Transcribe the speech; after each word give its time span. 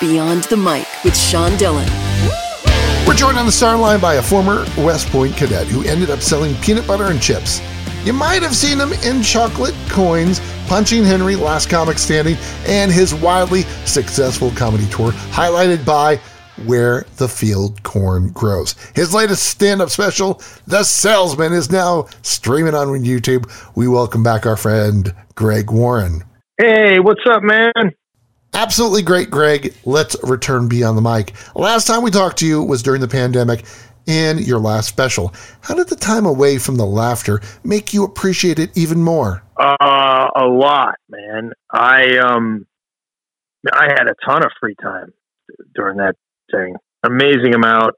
Beyond 0.00 0.44
the 0.44 0.56
Mic 0.56 0.86
with 1.04 1.16
Sean 1.16 1.56
Dillon. 1.56 1.88
We're 3.06 3.14
joined 3.14 3.38
on 3.38 3.46
the 3.46 3.52
Starline 3.52 4.00
by 4.00 4.14
a 4.14 4.22
former 4.22 4.64
West 4.78 5.08
Point 5.08 5.36
cadet 5.36 5.66
who 5.66 5.84
ended 5.84 6.10
up 6.10 6.20
selling 6.20 6.54
peanut 6.56 6.86
butter 6.86 7.04
and 7.04 7.20
chips. 7.20 7.60
You 8.04 8.12
might 8.12 8.42
have 8.42 8.56
seen 8.56 8.78
him 8.78 8.92
in 9.04 9.22
chocolate 9.22 9.74
coins, 9.88 10.40
Punching 10.66 11.04
Henry, 11.04 11.36
Last 11.36 11.70
Comic 11.70 11.98
Standing, 11.98 12.36
and 12.66 12.90
his 12.90 13.14
wildly 13.14 13.62
successful 13.84 14.50
comedy 14.50 14.86
tour, 14.88 15.12
highlighted 15.12 15.86
by 15.86 16.16
Where 16.66 17.06
the 17.16 17.28
Field 17.28 17.82
Corn 17.82 18.30
Grows. 18.32 18.74
His 18.94 19.14
latest 19.14 19.44
stand 19.44 19.80
up 19.80 19.90
special, 19.90 20.42
The 20.66 20.82
Salesman, 20.82 21.52
is 21.52 21.70
now 21.70 22.08
streaming 22.22 22.74
on 22.74 22.88
YouTube. 22.88 23.50
We 23.74 23.88
welcome 23.88 24.22
back 24.22 24.44
our 24.44 24.56
friend 24.56 25.14
Greg 25.34 25.70
Warren. 25.70 26.24
Hey, 26.58 27.00
what's 27.00 27.24
up, 27.26 27.42
man? 27.42 27.72
Absolutely 28.54 29.02
great, 29.02 29.30
Greg. 29.30 29.74
Let's 29.84 30.16
return 30.22 30.68
beyond 30.68 30.96
the 30.96 31.02
mic. 31.02 31.34
Last 31.56 31.86
time 31.86 32.02
we 32.02 32.10
talked 32.10 32.38
to 32.38 32.46
you 32.46 32.62
was 32.62 32.82
during 32.82 33.00
the 33.00 33.08
pandemic 33.08 33.64
and 34.06 34.40
your 34.46 34.58
last 34.58 34.88
special. 34.88 35.34
How 35.60 35.74
did 35.74 35.88
the 35.88 35.96
time 35.96 36.26
away 36.26 36.58
from 36.58 36.76
the 36.76 36.86
laughter 36.86 37.40
make 37.64 37.92
you 37.92 38.04
appreciate 38.04 38.58
it 38.58 38.76
even 38.76 39.02
more? 39.02 39.42
Uh, 39.58 40.28
a 40.36 40.46
lot, 40.46 40.96
man. 41.08 41.52
I 41.72 42.18
um, 42.18 42.66
I 43.72 43.84
had 43.84 44.06
a 44.06 44.14
ton 44.24 44.44
of 44.44 44.50
free 44.60 44.76
time 44.80 45.12
during 45.74 45.98
that 45.98 46.16
thing. 46.50 46.76
Amazing 47.02 47.54
amount. 47.54 47.94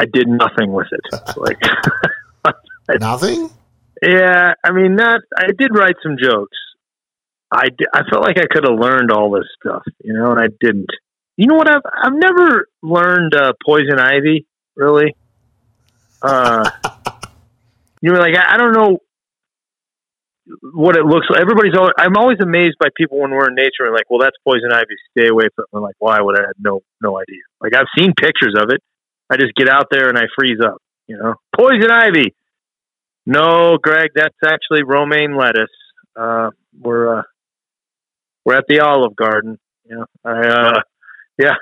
I 0.00 0.04
did 0.12 0.28
nothing 0.28 0.72
with 0.72 0.88
it. 0.92 1.20
Like 1.36 2.54
nothing. 3.00 3.50
Yeah, 4.02 4.54
I 4.64 4.72
mean, 4.72 4.96
not. 4.96 5.20
I 5.36 5.48
did 5.56 5.70
write 5.74 5.96
some 6.02 6.16
jokes. 6.20 6.56
I, 7.50 7.68
I 7.94 8.02
felt 8.10 8.22
like 8.22 8.36
I 8.38 8.46
could 8.50 8.64
have 8.64 8.78
learned 8.78 9.10
all 9.10 9.30
this 9.30 9.46
stuff, 9.60 9.82
you 10.04 10.12
know, 10.12 10.32
and 10.32 10.40
I 10.40 10.48
didn't. 10.60 10.90
You 11.36 11.46
know 11.46 11.54
what? 11.54 11.68
I've 11.70 11.82
I've 12.02 12.14
never 12.14 12.66
learned 12.82 13.34
uh, 13.34 13.52
poison 13.64 13.98
ivy 13.98 14.46
really. 14.76 15.14
Uh, 16.22 16.68
you 18.02 18.12
know, 18.12 18.18
like 18.18 18.34
I, 18.36 18.54
I 18.54 18.56
don't 18.56 18.72
know 18.72 18.98
what 20.72 20.96
it 20.96 21.04
looks 21.04 21.26
like. 21.30 21.40
Everybody's 21.40 21.74
always, 21.76 21.92
I'm 21.98 22.16
always 22.16 22.38
amazed 22.40 22.76
by 22.80 22.88
people 22.96 23.20
when 23.20 23.30
we're 23.30 23.48
in 23.48 23.54
nature 23.54 23.84
and 23.84 23.92
like, 23.92 24.08
well, 24.08 24.20
that's 24.20 24.36
poison 24.46 24.72
ivy. 24.72 24.96
Stay 25.16 25.28
away 25.28 25.48
from. 25.54 25.64
It. 25.72 25.76
I'm 25.76 25.82
like, 25.82 25.96
why 25.98 26.20
would 26.20 26.38
I 26.38 26.42
have 26.42 26.56
no 26.58 26.80
no 27.02 27.18
idea? 27.18 27.42
Like 27.60 27.74
I've 27.74 27.88
seen 27.96 28.12
pictures 28.14 28.54
of 28.56 28.70
it. 28.70 28.82
I 29.30 29.36
just 29.36 29.54
get 29.54 29.68
out 29.68 29.86
there 29.90 30.08
and 30.08 30.16
I 30.16 30.22
freeze 30.36 30.60
up. 30.64 30.80
You 31.06 31.18
know, 31.18 31.34
poison 31.56 31.90
ivy. 31.90 32.34
No, 33.26 33.76
Greg, 33.76 34.10
that's 34.14 34.36
actually 34.44 34.84
romaine 34.84 35.36
lettuce. 35.36 35.68
Uh, 36.16 36.50
we're 36.80 37.18
uh, 37.18 37.22
we're 38.44 38.56
at 38.56 38.64
the 38.68 38.80
Olive 38.80 39.16
Garden. 39.16 39.58
Know, 39.88 40.04
I, 40.24 40.30
uh, 40.30 40.80
yeah. 41.38 41.54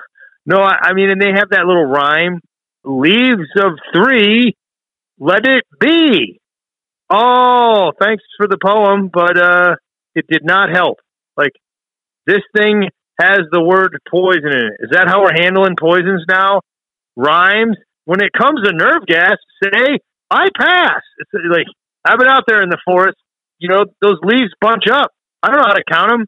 No, 0.45 0.59
I, 0.59 0.89
I 0.91 0.93
mean, 0.95 1.11
and 1.11 1.21
they 1.21 1.31
have 1.35 1.51
that 1.51 1.67
little 1.67 1.85
rhyme: 1.85 2.41
"Leaves 2.85 3.51
of 3.57 3.73
three, 3.95 4.57
let 5.19 5.47
it 5.47 5.65
be." 5.79 6.41
Oh, 7.09 7.93
thanks 8.01 8.25
for 8.37 8.49
the 8.49 8.59
poem, 8.63 9.11
but 9.13 9.39
uh, 9.39 9.77
it 10.15 10.27
did 10.29 10.45
not 10.45 10.71
help. 10.75 10.99
Like 11.37 11.53
this 12.27 12.43
thing 12.57 12.89
has 13.21 13.41
the 13.51 13.63
word 13.63 13.97
poison 14.11 14.53
in 14.53 14.67
it. 14.67 14.77
Is 14.81 14.91
that 14.93 15.07
how 15.09 15.23
we're 15.23 15.37
handling 15.41 15.77
poisons 15.79 16.25
now? 16.29 16.61
Rhymes. 17.15 17.77
When 18.05 18.23
it 18.23 18.31
comes 18.37 18.63
to 18.65 18.73
nerve 18.73 19.07
gas, 19.07 19.37
say 19.63 19.99
I 20.31 20.47
pass. 20.57 21.03
It's 21.19 21.31
like 21.51 21.67
I've 22.05 22.19
been 22.19 22.29
out 22.29 22.45
there 22.47 22.63
in 22.63 22.69
the 22.69 22.79
forest. 22.85 23.17
You 23.59 23.69
know, 23.69 23.85
those 24.01 24.19
leaves 24.23 24.53
bunch 24.61 24.85
up. 24.93 25.11
I 25.43 25.49
don't 25.49 25.59
know 25.59 25.67
how 25.67 25.75
to 25.75 25.85
count 25.91 26.11
them. 26.11 26.27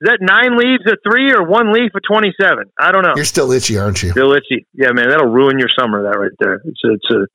Is 0.00 0.08
that 0.08 0.18
nine 0.22 0.56
leaves 0.56 0.90
of 0.90 0.98
three 1.04 1.30
or 1.30 1.44
one 1.44 1.72
leaf 1.72 1.92
of 1.94 2.00
27? 2.10 2.64
I 2.78 2.90
don't 2.90 3.02
know. 3.02 3.12
You're 3.16 3.26
still 3.26 3.52
itchy, 3.52 3.78
aren't 3.78 4.02
you? 4.02 4.12
Still 4.12 4.32
itchy. 4.32 4.66
Yeah, 4.72 4.92
man, 4.92 5.10
that'll 5.10 5.30
ruin 5.30 5.58
your 5.58 5.68
summer, 5.78 6.02
that 6.04 6.18
right 6.18 6.32
there. 6.38 6.62
It's 6.64 6.80
a, 6.84 6.92
it's 6.92 7.10
a 7.10 7.26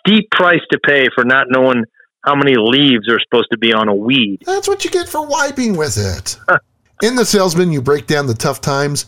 steep 0.00 0.28
price 0.32 0.60
to 0.72 0.78
pay 0.84 1.06
for 1.14 1.24
not 1.24 1.46
knowing 1.48 1.84
how 2.24 2.34
many 2.34 2.56
leaves 2.56 3.08
are 3.08 3.20
supposed 3.20 3.48
to 3.52 3.58
be 3.58 3.72
on 3.72 3.88
a 3.88 3.94
weed. 3.94 4.40
That's 4.44 4.66
what 4.66 4.84
you 4.84 4.90
get 4.90 5.08
for 5.08 5.24
wiping 5.24 5.76
with 5.76 5.96
it. 5.96 6.36
In 7.02 7.14
The 7.14 7.24
Salesman, 7.24 7.70
you 7.70 7.80
break 7.80 8.06
down 8.06 8.26
the 8.26 8.34
tough 8.34 8.60
times 8.60 9.06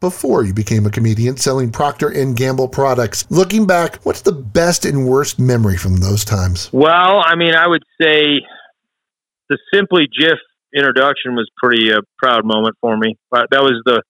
before 0.00 0.44
you 0.44 0.54
became 0.54 0.86
a 0.86 0.90
comedian 0.90 1.36
selling 1.36 1.72
Procter 1.72 2.08
and 2.08 2.36
Gamble 2.36 2.68
products. 2.68 3.24
Looking 3.30 3.66
back, 3.66 3.96
what's 4.04 4.22
the 4.22 4.32
best 4.32 4.84
and 4.84 5.06
worst 5.06 5.38
memory 5.38 5.76
from 5.76 5.96
those 5.96 6.24
times? 6.24 6.72
Well, 6.72 7.22
I 7.24 7.34
mean, 7.36 7.54
I 7.54 7.66
would 7.66 7.82
say 8.00 8.40
the 9.48 9.58
Simply 9.72 10.06
Jif 10.06 10.36
introduction 10.74 11.34
was 11.34 11.48
pretty 11.56 11.90
a 11.90 11.98
uh, 11.98 12.00
proud 12.18 12.44
moment 12.44 12.76
for 12.80 12.96
me. 12.96 13.16
That 13.32 13.62
was 13.62 13.80
the 13.84 14.02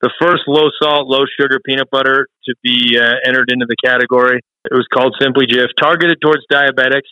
the 0.00 0.10
first 0.20 0.42
low 0.46 0.68
salt, 0.82 1.08
low 1.08 1.24
sugar 1.40 1.58
peanut 1.64 1.88
butter 1.90 2.26
to 2.44 2.54
be 2.62 2.98
uh, 2.98 3.14
entered 3.26 3.48
into 3.50 3.64
the 3.66 3.76
category. 3.82 4.40
It 4.64 4.74
was 4.74 4.86
called 4.92 5.16
Simply 5.20 5.46
Jif, 5.46 5.68
targeted 5.80 6.18
towards 6.20 6.42
diabetics. 6.52 7.08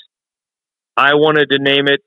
I 0.96 1.14
wanted 1.14 1.48
to 1.50 1.58
name 1.58 1.88
it 1.88 2.00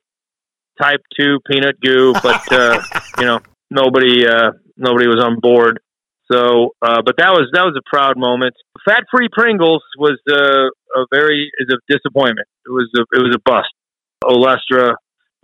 Type 0.80 1.02
Two 1.20 1.40
Peanut 1.50 1.80
Goo, 1.82 2.14
but 2.14 2.52
uh, 2.52 2.82
you 3.20 3.26
know 3.26 3.40
nobody 3.72 4.28
uh, 4.28 4.52
nobody 4.78 5.08
was 5.08 5.24
on 5.24 5.40
board. 5.40 5.80
So, 6.32 6.74
uh, 6.82 7.02
but 7.06 7.18
that 7.18 7.32
was 7.32 7.50
that 7.54 7.64
was 7.64 7.78
a 7.78 7.86
proud 7.90 8.18
moment. 8.18 8.54
Fat 8.84 9.04
free 9.12 9.30
Pringles 9.32 9.84
was 9.98 10.20
uh, 10.30 10.70
a 11.00 11.06
very 11.12 11.52
is 11.60 11.68
a 11.72 11.78
disappointment. 11.92 12.48
It 12.66 12.72
was 12.72 12.90
a, 12.98 13.02
it 13.14 13.22
was 13.22 13.36
a 13.36 13.42
bust. 13.46 13.74
Olestra 14.24 14.96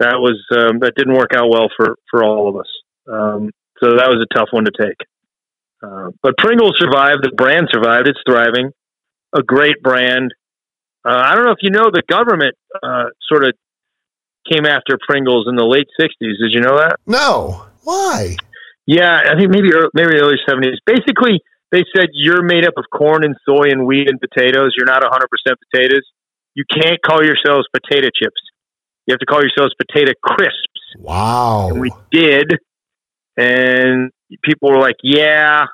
that 0.01 0.17
was 0.17 0.41
um, 0.51 0.79
that 0.81 0.93
didn't 0.97 1.13
work 1.13 1.31
out 1.35 1.49
well 1.49 1.69
for 1.77 1.95
for 2.09 2.23
all 2.23 2.49
of 2.49 2.55
us. 2.57 2.69
Um, 3.07 3.51
so 3.79 3.97
that 3.97 4.09
was 4.09 4.25
a 4.25 4.33
tough 4.33 4.49
one 4.51 4.65
to 4.65 4.71
take. 4.71 4.97
Uh, 5.81 6.11
but 6.21 6.37
Pringles 6.37 6.75
survived. 6.77 7.23
The 7.23 7.31
brand 7.35 7.69
survived. 7.71 8.07
It's 8.07 8.19
thriving. 8.27 8.71
A 9.33 9.41
great 9.41 9.81
brand. 9.81 10.33
Uh, 11.05 11.21
I 11.25 11.33
don't 11.33 11.45
know 11.45 11.51
if 11.51 11.61
you 11.61 11.71
know 11.71 11.89
the 11.91 12.03
government 12.07 12.55
uh, 12.83 13.09
sort 13.27 13.45
of 13.45 13.53
came 14.51 14.65
after 14.65 14.97
Pringles 15.07 15.47
in 15.47 15.55
the 15.55 15.65
late 15.65 15.87
'60s. 15.99 16.37
Did 16.37 16.51
you 16.53 16.61
know 16.61 16.77
that? 16.77 16.97
No. 17.07 17.65
Why? 17.83 18.35
Yeah, 18.85 19.21
I 19.25 19.37
think 19.37 19.49
maybe 19.49 19.69
maybe 19.93 20.17
early 20.17 20.37
'70s. 20.47 20.77
Basically, 20.85 21.41
they 21.71 21.83
said 21.95 22.09
you're 22.13 22.43
made 22.43 22.65
up 22.65 22.73
of 22.77 22.85
corn 22.91 23.23
and 23.23 23.35
soy 23.47 23.69
and 23.71 23.85
wheat 23.85 24.09
and 24.09 24.19
potatoes. 24.19 24.73
You're 24.75 24.85
not 24.85 25.03
100% 25.03 25.23
potatoes. 25.71 26.03
You 26.53 26.65
can't 26.69 26.99
call 27.01 27.23
yourselves 27.23 27.65
potato 27.71 28.09
chips. 28.13 28.41
You 29.07 29.13
have 29.13 29.19
to 29.19 29.25
call 29.25 29.41
yourselves 29.41 29.73
potato 29.75 30.13
crisps. 30.23 30.81
Wow. 30.97 31.69
And 31.69 31.81
we 31.81 31.91
did. 32.11 32.57
And 33.37 34.11
people 34.43 34.69
were 34.71 34.79
like, 34.79 34.97
yeah, 35.03 35.65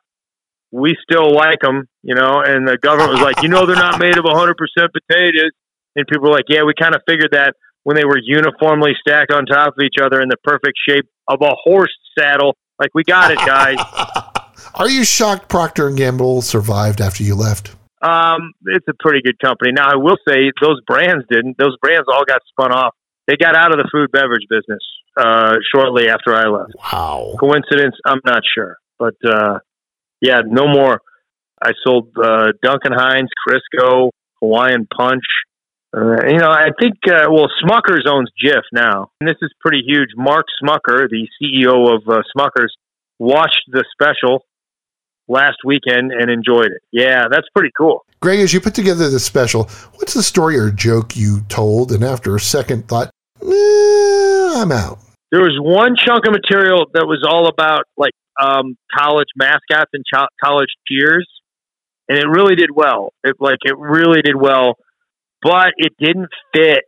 we 0.71 0.95
still 1.03 1.33
like 1.33 1.59
them, 1.61 1.87
you 2.03 2.15
know. 2.15 2.41
And 2.45 2.67
the 2.67 2.77
government 2.77 3.11
was 3.11 3.21
like, 3.21 3.41
you 3.41 3.49
know, 3.49 3.65
they're 3.65 3.75
not 3.75 3.99
made 3.99 4.17
of 4.17 4.25
100% 4.25 4.53
potatoes. 4.55 5.51
And 5.95 6.05
people 6.07 6.29
were 6.29 6.35
like, 6.35 6.45
yeah, 6.47 6.63
we 6.63 6.73
kind 6.79 6.95
of 6.95 7.01
figured 7.07 7.31
that 7.31 7.53
when 7.83 7.95
they 7.95 8.05
were 8.05 8.19
uniformly 8.21 8.91
stacked 8.99 9.31
on 9.31 9.45
top 9.45 9.73
of 9.77 9.83
each 9.83 9.95
other 10.01 10.21
in 10.21 10.29
the 10.29 10.37
perfect 10.43 10.77
shape 10.87 11.05
of 11.27 11.41
a 11.41 11.55
horse 11.63 11.93
saddle. 12.17 12.55
Like, 12.79 12.91
we 12.93 13.03
got 13.03 13.31
it, 13.31 13.37
guys. 13.37 13.79
Are 14.75 14.89
you 14.89 15.03
shocked 15.03 15.49
Procter 15.49 15.87
and 15.87 15.97
Gamble 15.97 16.41
survived 16.41 17.01
after 17.01 17.23
you 17.23 17.35
left? 17.35 17.75
Um, 18.01 18.53
it's 18.65 18.85
a 18.87 18.93
pretty 18.99 19.21
good 19.23 19.39
company. 19.39 19.71
Now, 19.71 19.89
I 19.89 19.95
will 19.95 20.17
say 20.27 20.51
those 20.61 20.79
brands 20.85 21.25
didn't. 21.29 21.57
Those 21.57 21.75
brands 21.81 22.05
all 22.11 22.25
got 22.25 22.41
spun 22.49 22.71
off 22.71 22.93
they 23.27 23.35
got 23.35 23.55
out 23.55 23.71
of 23.71 23.77
the 23.77 23.89
food 23.91 24.11
beverage 24.11 24.47
business 24.49 24.81
uh, 25.17 25.55
shortly 25.73 26.09
after 26.09 26.33
I 26.33 26.47
left. 26.47 26.71
Wow. 26.91 27.35
Coincidence? 27.39 27.95
I'm 28.05 28.21
not 28.25 28.41
sure. 28.55 28.77
But 28.97 29.15
uh, 29.25 29.59
yeah, 30.21 30.41
no 30.45 30.67
more. 30.67 31.01
I 31.61 31.71
sold 31.85 32.09
uh, 32.21 32.47
Duncan 32.61 32.93
Hines, 32.93 33.29
Crisco, 33.47 34.09
Hawaiian 34.39 34.87
Punch. 34.95 35.23
Uh, 35.95 36.27
you 36.27 36.37
know, 36.37 36.51
I 36.51 36.67
think, 36.79 36.95
uh, 37.07 37.27
well, 37.31 37.47
Smuckers 37.63 38.05
owns 38.07 38.29
Jif 38.43 38.61
now. 38.71 39.11
And 39.19 39.27
this 39.27 39.37
is 39.41 39.51
pretty 39.59 39.81
huge. 39.85 40.09
Mark 40.15 40.45
Smucker, 40.61 41.09
the 41.09 41.27
CEO 41.41 41.95
of 41.95 42.07
uh, 42.07 42.21
Smuckers, 42.35 42.69
watched 43.19 43.63
the 43.71 43.83
special 43.91 44.45
last 45.27 45.57
weekend 45.65 46.11
and 46.11 46.29
enjoyed 46.29 46.67
it. 46.67 46.81
Yeah, 46.91 47.25
that's 47.29 47.47
pretty 47.55 47.71
cool. 47.77 48.05
Greg, 48.19 48.39
as 48.39 48.53
you 48.53 48.61
put 48.61 48.75
together 48.75 49.09
this 49.09 49.25
special, 49.25 49.63
what's 49.95 50.13
the 50.13 50.23
story 50.23 50.57
or 50.57 50.71
joke 50.71 51.15
you 51.15 51.41
told? 51.49 51.91
And 51.91 52.03
after 52.03 52.35
a 52.35 52.39
second 52.39 52.87
thought, 52.87 53.09
eh, 53.47 54.61
I'm 54.61 54.71
out. 54.71 54.99
There 55.31 55.41
was 55.41 55.57
one 55.59 55.95
chunk 55.97 56.25
of 56.25 56.31
material 56.31 56.85
that 56.93 57.05
was 57.05 57.25
all 57.27 57.47
about 57.47 57.83
like 57.97 58.13
um, 58.39 58.77
college 58.95 59.27
mascots 59.35 59.91
and 59.93 60.03
ch- 60.05 60.31
college 60.43 60.69
cheers, 60.87 61.27
and 62.07 62.17
it 62.17 62.27
really 62.27 62.55
did 62.55 62.69
well. 62.73 63.11
It 63.23 63.35
like 63.39 63.59
it 63.63 63.77
really 63.77 64.21
did 64.21 64.35
well, 64.35 64.75
but 65.41 65.71
it 65.77 65.93
didn't 65.99 66.29
fit. 66.53 66.83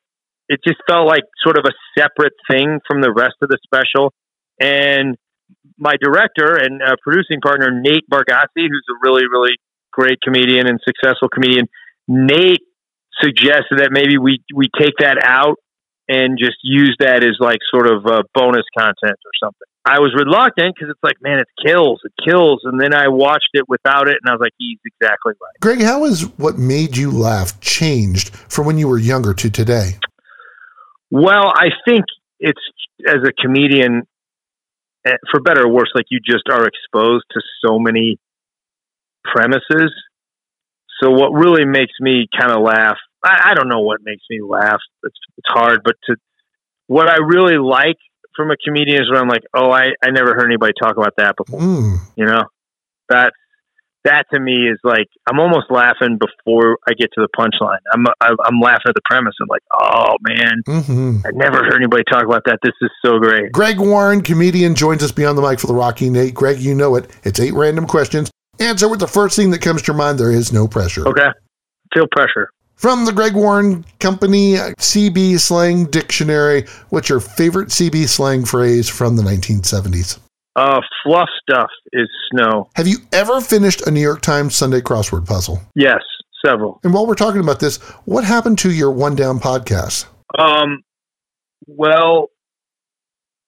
It 0.47 0.61
just 0.65 0.79
felt 0.87 1.05
like 1.05 1.23
sort 1.43 1.57
of 1.57 1.65
a 1.65 1.73
separate 1.99 2.33
thing 2.49 2.79
from 2.87 3.01
the 3.01 3.11
rest 3.11 3.35
of 3.41 3.49
the 3.49 3.57
special. 3.63 4.13
And 4.59 5.15
my 5.77 5.95
director 6.01 6.55
and 6.55 6.81
uh, 6.81 6.95
producing 7.03 7.41
partner 7.41 7.69
Nate 7.71 8.09
Bargatze, 8.09 8.47
who's 8.55 8.85
a 8.89 8.97
really 9.03 9.23
really 9.29 9.55
great 9.91 10.19
comedian 10.23 10.67
and 10.67 10.79
successful 10.85 11.27
comedian, 11.27 11.67
Nate 12.07 12.63
suggested 13.21 13.79
that 13.79 13.89
maybe 13.91 14.17
we 14.17 14.39
we 14.55 14.69
take 14.79 14.95
that 14.99 15.17
out 15.21 15.57
and 16.09 16.39
just 16.39 16.57
use 16.63 16.97
that 16.99 17.23
as 17.23 17.37
like 17.39 17.59
sort 17.71 17.85
of 17.87 18.05
uh, 18.05 18.23
bonus 18.33 18.65
content 18.75 18.97
or 19.23 19.31
something. 19.41 19.67
I 19.85 19.99
was 19.99 20.13
reluctant 20.17 20.75
because 20.75 20.89
it's 20.89 21.03
like, 21.03 21.17
man, 21.21 21.39
it 21.39 21.47
kills, 21.63 22.01
it 22.03 22.11
kills. 22.27 22.61
And 22.63 22.81
then 22.81 22.93
I 22.93 23.07
watched 23.07 23.49
it 23.53 23.69
without 23.69 24.09
it, 24.09 24.17
and 24.21 24.29
I 24.29 24.33
was 24.33 24.41
like, 24.41 24.53
he's 24.57 24.79
exactly 24.83 25.33
right. 25.39 25.59
Greg, 25.61 25.81
how 25.81 26.03
has 26.03 26.23
what 26.37 26.57
made 26.57 26.97
you 26.97 27.11
laugh 27.11 27.61
changed 27.61 28.35
from 28.35 28.65
when 28.65 28.79
you 28.79 28.87
were 28.87 28.97
younger 28.97 29.33
to 29.35 29.49
today? 29.51 29.99
Well, 31.11 31.53
I 31.55 31.69
think 31.87 32.05
it's 32.39 32.59
as 33.07 33.17
a 33.23 33.31
comedian, 33.31 34.03
eh, 35.05 35.15
for 35.31 35.41
better 35.41 35.65
or 35.65 35.71
worse, 35.71 35.91
like 35.93 36.05
you 36.09 36.19
just 36.25 36.49
are 36.51 36.65
exposed 36.65 37.25
to 37.31 37.41
so 37.63 37.77
many 37.77 38.17
premises. 39.23 39.93
So 41.01 41.11
what 41.11 41.31
really 41.31 41.65
makes 41.65 41.93
me 41.99 42.27
kind 42.37 42.51
of 42.51 42.61
laugh, 42.61 42.97
I, 43.23 43.51
I 43.51 43.53
don't 43.53 43.69
know 43.69 43.81
what 43.81 43.99
makes 44.03 44.23
me 44.29 44.39
laugh. 44.41 44.79
It's, 45.03 45.17
it's 45.37 45.47
hard, 45.47 45.81
but 45.83 45.95
to 46.09 46.15
what 46.87 47.09
I 47.09 47.17
really 47.17 47.57
like 47.57 47.97
from 48.35 48.51
a 48.51 48.55
comedian 48.63 49.01
is 49.01 49.09
when 49.11 49.19
I'm 49.19 49.27
like, 49.27 49.43
oh, 49.53 49.71
I, 49.71 49.87
I 50.03 50.11
never 50.11 50.33
heard 50.33 50.45
anybody 50.45 50.73
talk 50.81 50.97
about 50.97 51.13
that 51.17 51.35
before. 51.35 51.59
Mm. 51.59 51.97
You 52.15 52.25
know, 52.25 52.43
that 53.09 53.33
that 54.05 54.23
to 54.33 54.39
me 54.39 54.69
is 54.69 54.79
like 54.83 55.07
I'm 55.29 55.39
almost 55.39 55.65
laughing 55.69 56.17
before 56.17 56.77
I 56.87 56.93
get 56.93 57.09
to 57.13 57.21
the 57.21 57.27
punchline. 57.37 57.79
I'm 57.91 58.05
I'm 58.21 58.59
laughing 58.61 58.87
at 58.87 58.95
the 58.95 59.01
premise. 59.05 59.33
I'm 59.41 59.47
like, 59.49 59.61
oh 59.77 60.15
man, 60.21 60.63
hmm 60.65 61.17
I 61.25 61.31
never 61.33 61.57
heard 61.57 61.75
anybody 61.75 62.03
talk 62.09 62.23
about 62.23 62.43
that. 62.45 62.59
This 62.63 62.73
is 62.81 62.89
so 63.03 63.19
great. 63.19 63.51
Greg 63.51 63.79
Warren, 63.79 64.21
comedian, 64.21 64.75
joins 64.75 65.03
us 65.03 65.11
beyond 65.11 65.37
the 65.37 65.41
mic 65.41 65.59
for 65.59 65.67
the 65.67 65.73
Rockin' 65.73 66.15
8. 66.15 66.33
Greg, 66.33 66.59
you 66.59 66.73
know 66.73 66.95
it. 66.95 67.09
It's 67.23 67.39
eight 67.39 67.53
random 67.53 67.87
questions. 67.87 68.31
Answer 68.59 68.89
with 68.89 68.99
the 68.99 69.07
first 69.07 69.35
thing 69.35 69.51
that 69.51 69.61
comes 69.61 69.81
to 69.81 69.87
your 69.87 69.97
mind. 69.97 70.19
There 70.19 70.31
is 70.31 70.53
no 70.53 70.67
pressure. 70.67 71.07
Okay, 71.07 71.27
feel 71.93 72.07
pressure. 72.11 72.51
From 72.79 73.03
the 73.03 73.11
Greg 73.11 73.35
Warren 73.35 73.83
Company 73.99 74.53
CB 74.53 75.37
Slang 75.41 75.83
Dictionary, 75.87 76.63
what's 76.91 77.09
your 77.09 77.19
favorite 77.19 77.67
CB 77.67 78.07
slang 78.07 78.45
phrase 78.45 78.87
from 78.87 79.17
the 79.17 79.21
1970s? 79.23 80.17
Uh, 80.55 80.79
fluff 81.03 81.27
stuff 81.41 81.69
is 81.91 82.07
snow. 82.31 82.69
Have 82.77 82.87
you 82.87 82.99
ever 83.11 83.41
finished 83.41 83.85
a 83.85 83.91
New 83.91 83.99
York 83.99 84.21
Times 84.21 84.55
Sunday 84.55 84.79
crossword 84.79 85.25
puzzle? 85.27 85.59
Yes, 85.75 85.99
several. 86.45 86.79
And 86.85 86.93
while 86.93 87.05
we're 87.05 87.15
talking 87.15 87.41
about 87.41 87.59
this, 87.59 87.79
what 88.05 88.23
happened 88.23 88.57
to 88.59 88.71
your 88.71 88.91
One 88.91 89.13
Down 89.13 89.39
podcast? 89.41 90.05
Um, 90.37 90.81
well, 91.67 92.29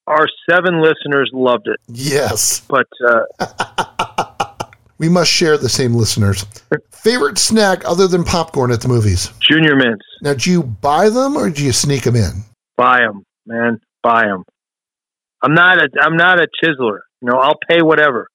our 0.08 0.28
seven 0.50 0.82
listeners 0.82 1.32
loved 1.34 1.70
it, 1.70 1.80
Yes. 1.88 2.64
but 2.68 2.88
uh, 3.08 4.06
We 5.02 5.10
must 5.10 5.32
share 5.32 5.58
the 5.58 5.68
same 5.68 5.96
listeners. 5.96 6.46
Favorite 6.92 7.40
snack 7.40 7.82
other 7.86 8.08
than 8.08 8.24
popcorn 8.24 8.72
at 8.72 8.82
the 8.82 8.88
movies? 8.88 9.32
Junior 9.42 9.76
Mints, 9.76 10.06
Now, 10.22 10.36
do 10.36 10.52
you 10.52 10.62
buy 10.62 11.10
them 11.10 11.36
or 11.36 11.50
do 11.50 11.66
you 11.66 11.72
sneak 11.72 12.04
them 12.04 12.16
in? 12.16 12.44
buy 12.78 13.00
them, 13.00 13.24
man, 13.48 13.80
buy 14.04 14.26
them. 14.26 14.44
I'm 15.44 15.56
not 15.56 15.80
a 15.80 15.90
I'm 16.04 16.16
not 16.16 16.40
a 16.40 16.48
chiseler. 16.64 17.00
You 17.22 17.32
know, 17.32 17.38
I'll 17.40 17.58
pay 17.68 17.82
whatever. 17.82 18.28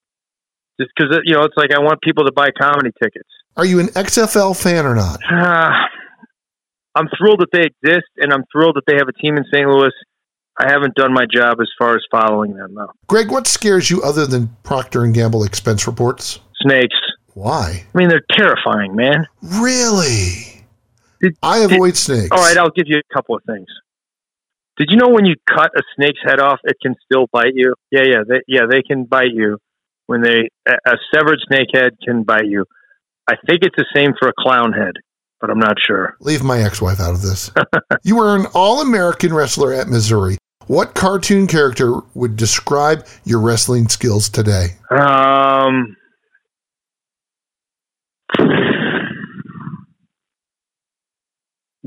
Just 0.80 0.90
because 0.96 1.20
you 1.24 1.36
know, 1.36 1.44
it's 1.44 1.56
like 1.56 1.70
I 1.72 1.78
want 1.78 2.00
people 2.02 2.24
to 2.24 2.32
buy 2.32 2.48
comedy 2.50 2.90
tickets. 3.00 3.28
Are 3.56 3.64
you 3.64 3.78
an 3.78 3.86
XFL 3.86 4.60
fan 4.60 4.84
or 4.86 4.96
not? 4.96 5.20
I'm 6.96 7.08
thrilled 7.16 7.40
that 7.40 7.48
they 7.52 7.62
exist, 7.62 8.08
and 8.16 8.32
I'm 8.32 8.42
thrilled 8.50 8.74
that 8.74 8.82
they 8.88 8.96
have 8.96 9.06
a 9.08 9.12
team 9.12 9.36
in 9.36 9.44
St. 9.52 9.68
Louis. 9.68 9.92
I 10.58 10.68
haven't 10.70 10.94
done 10.96 11.12
my 11.12 11.26
job 11.32 11.58
as 11.60 11.68
far 11.78 11.94
as 11.94 12.02
following 12.10 12.54
them, 12.54 12.74
though. 12.74 12.90
Greg, 13.06 13.30
what 13.30 13.46
scares 13.46 13.88
you 13.90 14.02
other 14.02 14.26
than 14.26 14.56
Procter 14.64 15.04
and 15.04 15.14
Gamble 15.14 15.44
expense 15.44 15.86
reports? 15.86 16.40
Snakes. 16.60 16.96
Why? 17.34 17.84
I 17.94 17.98
mean, 17.98 18.08
they're 18.08 18.24
terrifying, 18.30 18.94
man. 18.96 19.26
Really? 19.42 20.64
Did- 21.20 21.36
I 21.42 21.58
avoid 21.58 21.96
snakes. 21.96 22.30
All 22.32 22.38
right, 22.38 22.56
I'll 22.56 22.70
give 22.70 22.86
you 22.86 22.98
a 22.98 23.14
couple 23.14 23.36
of 23.36 23.42
things. 23.44 23.66
Did 24.78 24.88
you 24.90 24.96
know 24.96 25.08
when 25.08 25.24
you 25.24 25.34
cut 25.48 25.70
a 25.76 25.82
snake's 25.94 26.20
head 26.22 26.38
off, 26.38 26.60
it 26.64 26.76
can 26.82 26.94
still 27.04 27.26
bite 27.32 27.54
you? 27.54 27.74
Yeah, 27.90 28.02
yeah, 28.02 28.22
they, 28.28 28.40
yeah, 28.46 28.62
they 28.70 28.82
can 28.82 29.04
bite 29.04 29.32
you. 29.32 29.58
When 30.06 30.20
they 30.22 30.48
a, 30.68 30.74
a 30.86 30.96
severed 31.12 31.38
snake 31.48 31.68
head 31.72 31.96
can 32.04 32.22
bite 32.22 32.46
you. 32.46 32.64
I 33.28 33.34
think 33.46 33.62
it's 33.62 33.74
the 33.76 33.86
same 33.94 34.12
for 34.18 34.28
a 34.28 34.32
clown 34.38 34.72
head, 34.72 34.92
but 35.40 35.50
I'm 35.50 35.58
not 35.58 35.76
sure. 35.84 36.16
Leave 36.20 36.44
my 36.44 36.62
ex-wife 36.62 37.00
out 37.00 37.12
of 37.12 37.22
this. 37.22 37.50
you 38.04 38.16
were 38.16 38.36
an 38.36 38.46
all-American 38.54 39.34
wrestler 39.34 39.72
at 39.72 39.88
Missouri. 39.88 40.36
What 40.68 40.94
cartoon 40.94 41.46
character 41.48 42.00
would 42.14 42.36
describe 42.36 43.04
your 43.24 43.40
wrestling 43.40 43.88
skills 43.88 44.28
today? 44.28 44.76
Um, 44.90 45.96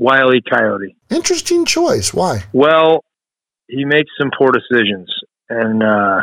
Wiley 0.00 0.40
Coyote. 0.50 0.96
Interesting 1.10 1.66
choice. 1.66 2.14
Why? 2.14 2.44
Well, 2.54 3.04
he 3.68 3.84
makes 3.84 4.10
some 4.18 4.30
poor 4.36 4.50
decisions, 4.50 5.08
and 5.50 5.82
uh, 5.82 6.20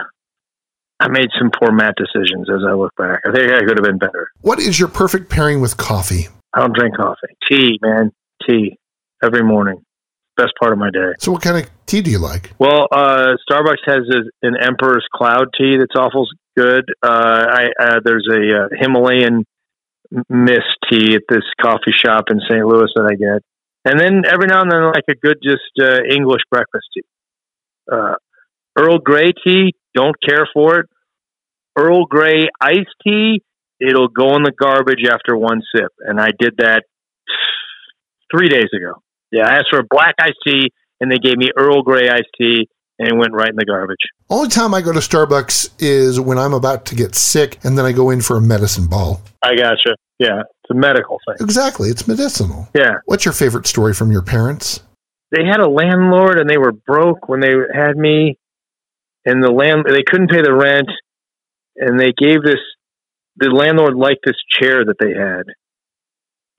I 1.00 1.07
made 1.09 1.29
some 1.39 1.51
poor 1.57 1.71
mat 1.71 1.94
decisions 1.95 2.50
as 2.50 2.62
I 2.68 2.74
look 2.74 2.91
back. 2.97 3.21
I 3.27 3.31
think 3.31 3.51
I 3.51 3.59
could 3.59 3.77
have 3.77 3.85
been 3.85 4.00
better. 4.00 4.29
What 4.41 4.59
is 4.59 4.79
your 4.79 4.89
perfect 4.89 5.29
pairing 5.29 5.62
with 5.62 5.77
coffee? 5.77 6.27
I 6.53 6.62
don't 6.62 6.75
drink 6.75 6.97
coffee. 6.97 7.38
Tea, 7.47 7.77
man, 7.81 8.12
tea 8.47 8.79
every 9.24 9.44
morning. 9.44 9.83
Best 10.38 10.53
part 10.59 10.73
of 10.73 10.80
my 10.80 10.89
day. 10.89 11.13
So, 11.19 11.31
what 11.31 11.44
kind 11.44 11.57
of 11.57 11.69
tea 11.85 12.01
do 12.01 12.09
you 12.09 12.19
like? 12.19 12.53
Well, 12.57 12.88
uh, 12.91 13.35
Starbucks 13.50 13.85
has 13.85 14.03
a, 14.12 14.47
an 14.47 14.56
Emperor's 14.59 15.06
Cloud 15.13 15.50
tea 15.57 15.77
that's 15.77 15.95
awful 15.95 16.27
good. 16.57 16.85
Uh, 17.03 17.45
I 17.47 17.68
uh, 17.80 18.00
there's 18.03 18.27
a 18.31 18.65
uh, 18.65 18.68
Himalayan 18.71 19.45
mist 20.30 20.77
tea 20.89 21.15
at 21.15 21.23
this 21.30 21.44
coffee 21.62 21.91
shop 21.91 22.25
in 22.31 22.39
St. 22.50 22.65
Louis 22.65 22.89
that 22.95 23.06
I 23.06 23.15
get, 23.15 23.44
and 23.87 23.99
then 23.99 24.23
every 24.25 24.47
now 24.47 24.61
and 24.61 24.71
then 24.71 24.83
like 24.85 25.05
a 25.09 25.15
good 25.15 25.37
just 25.41 25.71
uh, 25.79 26.03
English 26.09 26.41
breakfast 26.51 26.87
tea. 26.93 27.03
Uh, 27.91 28.15
Earl 28.77 28.99
Grey 28.99 29.31
tea, 29.31 29.73
don't 29.95 30.15
care 30.21 30.47
for 30.53 30.79
it. 30.79 30.89
Earl 31.77 32.05
Grey 32.05 32.49
iced 32.59 32.95
tea, 33.03 33.41
it'll 33.79 34.09
go 34.09 34.35
in 34.35 34.43
the 34.43 34.51
garbage 34.51 35.05
after 35.09 35.37
one 35.37 35.61
sip, 35.73 35.91
and 35.99 36.19
I 36.19 36.29
did 36.37 36.55
that 36.57 36.83
three 38.31 38.49
days 38.49 38.69
ago. 38.75 39.01
Yeah, 39.31 39.47
I 39.47 39.55
asked 39.55 39.69
for 39.71 39.79
a 39.79 39.87
black 39.89 40.15
iced 40.19 40.37
tea, 40.45 40.71
and 40.99 41.11
they 41.11 41.17
gave 41.17 41.37
me 41.37 41.49
Earl 41.55 41.83
Grey 41.83 42.09
iced 42.09 42.33
tea, 42.37 42.67
and 42.99 43.19
went 43.19 43.33
right 43.33 43.49
in 43.49 43.55
the 43.55 43.65
garbage. 43.65 43.97
Only 44.29 44.49
time 44.49 44.73
I 44.73 44.81
go 44.81 44.91
to 44.91 44.99
Starbucks 44.99 45.69
is 45.79 46.19
when 46.19 46.38
I'm 46.38 46.53
about 46.53 46.85
to 46.88 46.95
get 46.95 47.15
sick, 47.15 47.59
and 47.63 47.77
then 47.77 47.85
I 47.85 47.91
go 47.91 48.09
in 48.09 48.21
for 48.21 48.38
a 48.38 48.41
medicine 48.41 48.88
ball. 48.88 49.21
I 49.44 49.55
gotcha. 49.55 49.95
Yeah, 50.19 50.39
it's 50.41 50.71
a 50.71 50.73
medical 50.73 51.19
thing. 51.27 51.38
Exactly, 51.39 51.89
it's 51.89 52.07
medicinal. 52.07 52.67
Yeah, 52.75 52.95
What's 53.05 53.23
your 53.25 53.33
favorite 53.35 53.67
story 53.67 53.94
from 53.94 54.11
your 54.11 54.23
parents? 54.23 54.81
they 55.31 55.44
had 55.45 55.59
a 55.59 55.69
landlord, 55.69 56.39
and 56.39 56.49
they 56.49 56.57
were 56.57 56.71
broke 56.71 57.27
when 57.27 57.39
they 57.41 57.53
had 57.73 57.97
me, 57.97 58.38
and 59.25 59.44
the 59.44 59.51
land 59.51 59.83
they 59.88 60.03
couldn't 60.03 60.29
pay 60.31 60.41
the 60.41 60.53
rent, 60.53 60.88
and 61.75 61.99
they 61.99 62.13
gave 62.18 62.42
this. 62.44 62.61
The 63.35 63.49
landlord 63.49 63.95
liked 63.95 64.21
this 64.25 64.37
chair 64.49 64.83
that 64.85 64.95
they 64.99 65.09
had, 65.13 65.44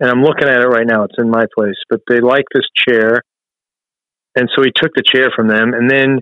and 0.00 0.10
I'm 0.10 0.22
looking 0.22 0.46
at 0.46 0.60
it 0.60 0.68
right 0.68 0.86
now. 0.86 1.02
It's 1.04 1.16
in 1.18 1.30
my 1.30 1.46
place, 1.56 1.74
but 1.90 2.00
they 2.08 2.20
liked 2.20 2.48
this 2.54 2.68
chair, 2.88 3.22
and 4.38 4.48
so 4.54 4.62
he 4.62 4.70
took 4.74 4.94
the 4.94 5.02
chair 5.02 5.30
from 5.34 5.48
them, 5.48 5.74
and 5.74 5.90
then 5.90 6.20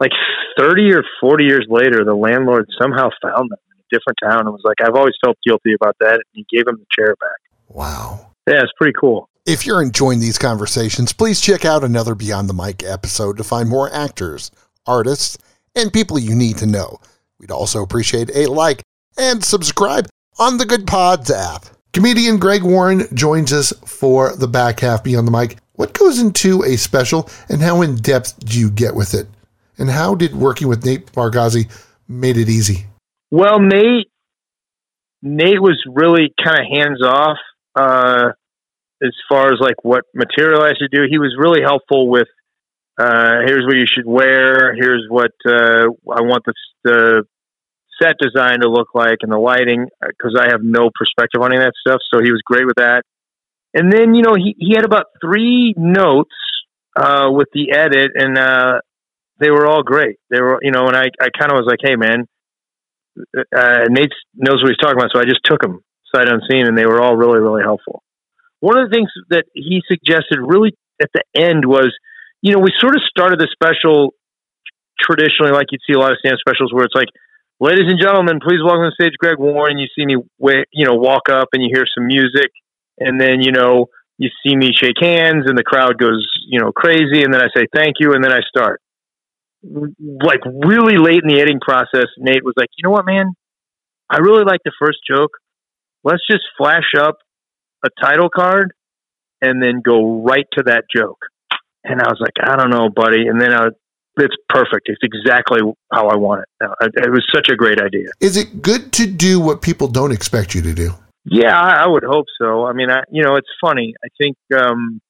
like 0.00 0.12
30 0.58 0.92
or 0.92 1.04
40 1.20 1.44
years 1.44 1.66
later, 1.68 2.04
the 2.04 2.14
landlord 2.14 2.66
somehow 2.80 3.10
found 3.22 3.50
them 3.50 3.58
in 3.70 3.78
a 3.78 3.96
different 3.96 4.18
town 4.22 4.46
and 4.46 4.50
was 4.50 4.62
like, 4.64 4.80
"I've 4.82 4.96
always 4.96 5.14
felt 5.22 5.36
guilty 5.46 5.74
about 5.74 5.96
that," 6.00 6.14
and 6.14 6.24
he 6.32 6.46
gave 6.50 6.66
him 6.66 6.76
the 6.76 6.86
chair 6.96 7.14
back. 7.20 7.38
Wow. 7.68 8.32
Yeah, 8.48 8.62
it's 8.62 8.72
pretty 8.76 8.94
cool. 8.98 9.28
If 9.46 9.66
you're 9.66 9.82
enjoying 9.82 10.20
these 10.20 10.38
conversations, 10.38 11.12
please 11.12 11.40
check 11.40 11.64
out 11.64 11.84
another 11.84 12.14
Beyond 12.14 12.48
the 12.48 12.54
Mic 12.54 12.82
episode 12.82 13.36
to 13.36 13.44
find 13.44 13.68
more 13.68 13.92
actors, 13.92 14.50
artists, 14.86 15.38
and 15.74 15.92
people 15.92 16.18
you 16.18 16.34
need 16.34 16.56
to 16.58 16.66
know. 16.66 16.98
We'd 17.38 17.50
also 17.50 17.82
appreciate 17.82 18.30
a 18.34 18.46
like 18.46 18.82
and 19.18 19.44
subscribe 19.44 20.08
on 20.38 20.58
the 20.58 20.64
Goodpods 20.64 21.30
app. 21.30 21.66
Comedian 21.92 22.38
Greg 22.38 22.62
Warren 22.62 23.04
joins 23.14 23.52
us 23.52 23.72
for 23.84 24.36
the 24.36 24.48
back 24.48 24.80
half 24.80 25.02
Beyond 25.02 25.26
the 25.26 25.32
Mic. 25.32 25.56
What 25.80 25.94
goes 25.94 26.20
into 26.20 26.62
a 26.62 26.76
special 26.76 27.26
and 27.48 27.62
how 27.62 27.80
in 27.80 27.96
depth 27.96 28.38
do 28.38 28.60
you 28.60 28.70
get 28.70 28.94
with 28.94 29.14
it? 29.14 29.26
And 29.78 29.88
how 29.88 30.14
did 30.14 30.36
working 30.36 30.68
with 30.68 30.84
Nate 30.84 31.10
Bargatze 31.12 31.70
made 32.06 32.36
it 32.36 32.50
easy? 32.50 32.84
Well, 33.30 33.60
Nate, 33.60 34.10
Nate 35.22 35.62
was 35.62 35.82
really 35.88 36.34
kind 36.44 36.58
of 36.58 36.66
hands 36.70 37.02
off 37.02 37.38
uh, 37.74 38.32
as 39.02 39.14
far 39.26 39.54
as 39.54 39.58
like 39.58 39.82
what 39.82 40.04
material 40.14 40.60
I 40.60 40.74
should 40.78 40.90
do. 40.92 41.04
He 41.08 41.16
was 41.16 41.34
really 41.38 41.62
helpful 41.62 42.10
with. 42.10 42.28
Uh, 43.00 43.36
here's 43.46 43.64
what 43.64 43.76
you 43.76 43.86
should 43.86 44.04
wear. 44.04 44.74
Here's 44.74 45.06
what 45.08 45.32
uh, 45.46 45.86
I 46.12 46.20
want 46.20 46.44
the, 46.44 46.52
the 46.84 47.24
set 48.02 48.16
design 48.20 48.60
to 48.60 48.68
look 48.68 48.88
like 48.94 49.20
and 49.22 49.32
the 49.32 49.38
lighting 49.38 49.86
because 50.02 50.38
I 50.38 50.48
have 50.50 50.62
no 50.62 50.90
perspective 50.94 51.40
on 51.40 51.54
any 51.54 51.64
of 51.64 51.68
that 51.68 51.72
stuff. 51.80 52.02
So 52.12 52.20
he 52.22 52.30
was 52.30 52.42
great 52.44 52.66
with 52.66 52.76
that. 52.76 53.04
And 53.74 53.92
then 53.92 54.14
you 54.14 54.22
know 54.22 54.34
he 54.34 54.54
he 54.58 54.74
had 54.74 54.84
about 54.84 55.06
three 55.20 55.74
notes 55.76 56.34
uh, 56.96 57.28
with 57.30 57.48
the 57.52 57.72
edit, 57.72 58.12
and 58.14 58.36
uh, 58.36 58.80
they 59.38 59.50
were 59.50 59.66
all 59.66 59.82
great. 59.82 60.16
They 60.30 60.40
were 60.40 60.58
you 60.62 60.72
know, 60.72 60.86
and 60.86 60.96
I 60.96 61.06
I 61.20 61.28
kind 61.38 61.52
of 61.52 61.56
was 61.56 61.66
like, 61.66 61.80
hey 61.82 61.96
man, 61.96 62.26
uh, 63.56 63.84
Nate 63.88 64.12
knows 64.34 64.62
what 64.62 64.68
he's 64.68 64.78
talking 64.78 64.98
about, 64.98 65.10
so 65.12 65.20
I 65.20 65.24
just 65.24 65.40
took 65.44 65.60
them 65.62 65.80
sight 66.14 66.28
unseen, 66.28 66.66
and 66.66 66.76
they 66.76 66.86
were 66.86 67.00
all 67.00 67.16
really, 67.16 67.38
really 67.38 67.62
helpful. 67.62 68.02
One 68.58 68.76
of 68.76 68.90
the 68.90 68.94
things 68.94 69.08
that 69.30 69.44
he 69.54 69.82
suggested 69.88 70.38
really 70.40 70.74
at 71.00 71.10
the 71.14 71.22
end 71.34 71.64
was 71.64 71.94
you 72.42 72.52
know, 72.52 72.60
we 72.60 72.72
sort 72.78 72.96
of 72.96 73.02
started 73.08 73.38
the 73.38 73.48
special 73.52 74.14
traditionally, 75.00 75.52
like 75.52 75.68
you'd 75.70 75.84
see 75.86 75.92
a 75.92 75.98
lot 75.98 76.12
of 76.12 76.18
stand 76.18 76.36
specials 76.40 76.72
where 76.72 76.84
it's 76.84 76.94
like, 76.94 77.08
ladies 77.60 77.88
and 77.88 78.00
gentlemen, 78.00 78.40
please 78.40 78.60
welcome 78.64 78.84
to 78.84 78.92
the 78.92 78.96
stage 79.00 79.14
Greg 79.18 79.38
Warren. 79.38 79.78
You 79.78 79.88
see 79.96 80.04
me, 80.04 80.16
you 80.72 80.84
know, 80.86 80.94
walk 80.94 81.28
up 81.28 81.48
and 81.52 81.62
you 81.62 81.70
hear 81.72 81.84
some 81.86 82.06
music, 82.06 82.50
and 83.00 83.20
then 83.20 83.40
you 83.40 83.52
know 83.52 83.86
you 84.18 84.28
see 84.44 84.54
me 84.54 84.70
shake 84.74 85.00
hands, 85.00 85.44
and 85.46 85.56
the 85.56 85.64
crowd 85.64 85.98
goes, 85.98 86.26
you 86.46 86.60
know, 86.60 86.72
crazy, 86.72 87.22
and 87.22 87.32
then 87.32 87.40
I 87.40 87.48
say 87.56 87.66
thank 87.74 87.96
you, 88.00 88.12
and 88.12 88.22
then 88.22 88.32
I 88.32 88.40
start. 88.48 88.80
Like 89.62 90.40
really 90.44 90.98
late 90.98 91.22
in 91.22 91.28
the 91.28 91.40
editing 91.40 91.60
process, 91.60 92.06
Nate 92.18 92.44
was 92.44 92.54
like, 92.56 92.68
you 92.76 92.84
know 92.84 92.90
what, 92.90 93.06
man, 93.06 93.32
I 94.10 94.18
really 94.18 94.44
like 94.44 94.60
the 94.64 94.72
first 94.78 94.98
joke. 95.08 95.30
Let's 96.04 96.22
just 96.30 96.42
flash 96.58 96.92
up 96.98 97.16
a 97.84 97.88
title 98.00 98.28
card 98.28 98.72
and 99.40 99.62
then 99.62 99.80
go 99.82 100.22
right 100.22 100.46
to 100.52 100.64
that 100.64 100.84
joke. 100.94 101.18
And 101.84 102.00
I 102.00 102.08
was 102.08 102.18
like, 102.20 102.34
I 102.42 102.56
don't 102.56 102.70
know, 102.70 102.90
buddy. 102.90 103.26
And 103.26 103.40
then 103.40 103.52
I, 103.54 103.68
it's 104.16 104.36
perfect. 104.48 104.86
It's 104.88 105.00
exactly 105.02 105.60
how 105.92 106.08
I 106.08 106.16
want 106.16 106.42
it. 106.42 106.92
It 106.96 107.10
was 107.10 107.26
such 107.34 107.48
a 107.50 107.56
great 107.56 107.80
idea. 107.80 108.08
Is 108.20 108.36
it 108.36 108.60
good 108.60 108.92
to 108.94 109.06
do 109.06 109.40
what 109.40 109.62
people 109.62 109.88
don't 109.88 110.12
expect 110.12 110.54
you 110.54 110.62
to 110.62 110.74
do? 110.74 110.92
Yeah, 111.24 111.58
I, 111.58 111.84
I 111.84 111.88
would 111.88 112.04
hope 112.04 112.26
so. 112.40 112.64
I 112.64 112.72
mean, 112.72 112.90
I, 112.90 113.02
you 113.10 113.22
know, 113.22 113.36
it's 113.36 113.48
funny. 113.60 113.94
I 114.02 114.08
think 114.18 114.36
um, 114.56 115.00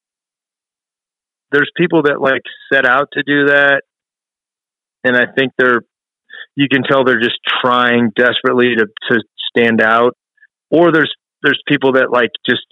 there's 1.52 1.70
people 1.76 2.02
that 2.02 2.20
like 2.20 2.42
set 2.72 2.86
out 2.86 3.08
to 3.12 3.22
do 3.22 3.46
that, 3.46 3.82
and 5.04 5.16
I 5.16 5.26
think 5.36 5.52
they're. 5.58 5.82
You 6.56 6.66
can 6.68 6.82
tell 6.82 7.04
they're 7.04 7.20
just 7.20 7.38
trying 7.62 8.10
desperately 8.16 8.74
to 8.76 8.86
to 9.10 9.22
stand 9.48 9.80
out, 9.80 10.16
or 10.68 10.92
there's 10.92 11.12
there's 11.42 11.62
people 11.68 11.92
that 11.92 12.10
like 12.10 12.30
just 12.48 12.66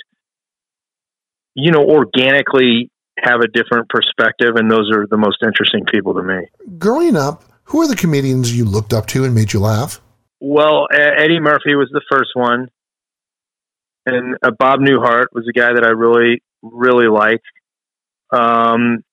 you 1.54 1.70
know 1.70 1.84
organically 1.84 2.90
have 3.18 3.40
a 3.40 3.48
different 3.48 3.88
perspective, 3.88 4.56
and 4.56 4.70
those 4.70 4.90
are 4.92 5.06
the 5.08 5.16
most 5.16 5.38
interesting 5.44 5.84
people 5.90 6.14
to 6.14 6.22
me. 6.22 6.48
Growing 6.78 7.16
up, 7.16 7.44
who 7.64 7.80
are 7.82 7.88
the 7.88 7.96
comedians 7.96 8.56
you 8.56 8.64
looked 8.64 8.92
up 8.92 9.06
to 9.06 9.24
and 9.24 9.34
made 9.34 9.52
you 9.52 9.60
laugh? 9.60 10.00
Well, 10.40 10.86
Eddie 10.92 11.40
Murphy 11.40 11.74
was 11.74 11.88
the 11.92 12.02
first 12.10 12.30
one, 12.34 12.68
and 14.08 14.36
uh, 14.42 14.50
Bob 14.58 14.80
Newhart 14.80 15.26
was 15.32 15.46
a 15.48 15.52
guy 15.52 15.72
that 15.74 15.84
I 15.84 15.90
really, 15.90 16.42
really 16.62 17.08
liked. 17.08 17.46
Um, 18.32 19.04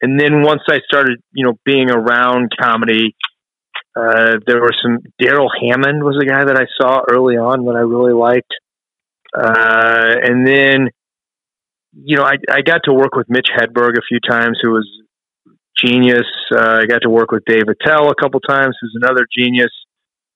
and 0.00 0.18
then 0.18 0.42
once 0.42 0.62
I 0.68 0.80
started, 0.86 1.20
you 1.32 1.44
know, 1.44 1.54
being 1.64 1.90
around 1.90 2.52
comedy, 2.60 3.16
uh, 3.96 4.36
there 4.46 4.60
were 4.60 4.74
some. 4.80 4.98
Darrell 5.20 5.50
Hammond 5.60 6.04
was 6.04 6.22
a 6.22 6.26
guy 6.26 6.44
that 6.44 6.56
I 6.56 6.66
saw 6.80 7.00
early 7.10 7.36
on 7.36 7.64
that 7.64 7.74
I 7.74 7.80
really 7.80 8.12
liked, 8.12 8.52
uh, 9.36 10.14
and 10.22 10.46
then 10.46 10.90
you 12.04 12.16
know, 12.16 12.24
I, 12.24 12.34
I 12.50 12.62
got 12.62 12.82
to 12.84 12.92
work 12.92 13.14
with 13.14 13.28
Mitch 13.28 13.48
Hedberg 13.54 13.96
a 13.98 14.02
few 14.08 14.20
times, 14.20 14.58
who 14.62 14.70
was 14.70 14.88
genius. 15.76 16.26
Uh, 16.52 16.80
I 16.82 16.86
got 16.86 17.02
to 17.02 17.10
work 17.10 17.30
with 17.30 17.44
Dave 17.44 17.68
Attell 17.68 18.10
a 18.10 18.14
couple 18.14 18.40
times, 18.40 18.76
who's 18.80 18.96
another 19.00 19.26
genius. 19.36 19.70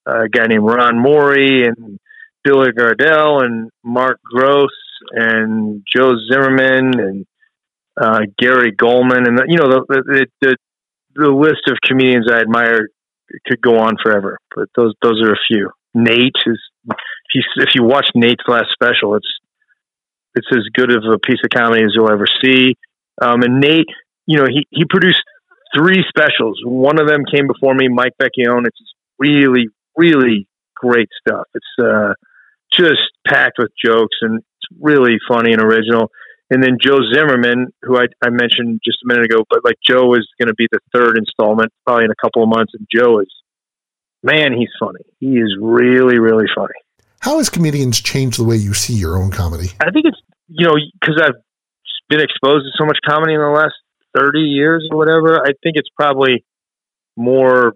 Uh, 0.08 0.24
a 0.24 0.28
guy 0.28 0.46
named 0.46 0.64
Ron 0.64 1.00
Morey 1.00 1.66
and 1.66 1.98
Billy 2.44 2.72
Gardell 2.72 3.44
and 3.44 3.70
Mark 3.84 4.20
Gross 4.25 4.70
and 5.12 5.82
Joe 5.94 6.12
Zimmerman 6.30 6.99
and 6.99 7.26
uh, 8.00 8.20
Gary 8.38 8.72
Gulman 8.72 9.26
and 9.26 9.38
the, 9.38 9.44
you 9.49 9.56
know 9.56 9.68
the, 9.68 9.84
the 9.88 10.26
the 10.40 10.56
the 11.14 11.28
list 11.28 11.68
of 11.68 11.76
comedians 11.87 12.26
I 12.30 12.40
admire 12.40 12.88
could 13.46 13.61
go 13.61 13.78
on 13.78 13.96
forever. 14.02 14.38
But 14.54 14.68
those 14.76 14.94
those 15.02 15.22
are 15.22 15.32
a 15.32 15.40
few. 15.49 15.70
Nate 15.94 16.32
is 16.46 16.61
if 16.88 16.96
you 17.34 17.42
if 17.56 17.75
you 17.75 17.84
watch 17.84 18.06
Nate's 18.14 18.44
last 18.49 18.68
special, 18.72 19.14
it's 19.16 19.28
it's 20.34 20.49
as 20.52 20.64
good 20.75 20.90
of 20.90 21.04
a 21.04 21.18
piece 21.18 21.40
of 21.44 21.50
comedy 21.54 21.84
as 21.84 21.92
you'll 21.94 22.11
ever 22.11 22.26
see. 22.42 22.75
Um, 23.20 23.42
and 23.42 23.61
Nate, 23.61 23.88
you 24.26 24.38
know, 24.38 24.46
he, 24.49 24.66
he 24.70 24.84
produced 24.88 25.22
three 25.76 26.02
specials. 26.08 26.58
One 26.64 26.99
of 26.99 27.06
them 27.06 27.25
came 27.30 27.46
before 27.46 27.75
me, 27.75 27.88
Mike 27.88 28.14
Vecchione. 28.20 28.66
It's 28.66 28.94
really, 29.18 29.68
really 29.96 30.49
great 30.75 31.08
stuff. 31.20 31.44
It's 31.54 31.66
uh, 31.78 32.14
just 32.76 33.00
packed 33.26 33.59
with 33.59 33.71
jokes 33.83 34.17
and 34.23 34.38
it's 34.38 34.81
really 34.81 35.17
funny 35.29 35.52
and 35.52 35.62
original. 35.62 36.11
And 36.50 36.62
then 36.62 36.76
Joe 36.81 36.99
Zimmerman, 37.14 37.69
who 37.83 37.97
I, 37.97 38.07
I 38.23 38.29
mentioned 38.29 38.81
just 38.85 38.99
a 39.05 39.09
minute 39.09 39.25
ago, 39.25 39.45
but 39.49 39.64
like 39.64 39.76
Joe 39.87 40.12
is 40.14 40.29
going 40.38 40.49
to 40.49 40.55
be 40.55 40.69
the 40.71 40.81
third 40.95 41.17
installment 41.17 41.73
probably 41.87 42.05
in 42.05 42.11
a 42.11 42.21
couple 42.21 42.43
of 42.43 42.49
months. 42.49 42.73
And 42.75 42.87
Joe 42.95 43.21
is, 43.21 43.33
man, 44.23 44.52
he's 44.52 44.69
funny. 44.79 45.00
He 45.19 45.38
is 45.38 45.57
really, 45.59 46.19
really 46.19 46.47
funny. 46.55 46.75
How 47.21 47.38
has 47.38 47.49
comedians 47.49 48.00
changed 48.00 48.38
the 48.38 48.45
way 48.45 48.57
you 48.57 48.75
see 48.75 48.95
your 48.95 49.17
own 49.17 49.31
comedy? 49.31 49.69
I 49.81 49.91
think 49.91 50.07
it's, 50.07 50.21
you 50.49 50.67
know, 50.67 50.75
because 51.00 51.23
I've 51.23 51.41
been 52.11 52.21
exposed 52.21 52.67
to 52.67 52.73
so 52.79 52.85
much 52.85 52.99
comedy 53.07 53.33
in 53.35 53.41
the 53.41 53.47
last 53.47 53.75
30 54.19 54.41
years 54.41 54.87
or 54.91 54.99
whatever. 54.99 55.41
I 55.41 55.52
think 55.62 55.76
it's 55.76 55.88
probably 55.97 56.45
more 57.17 57.75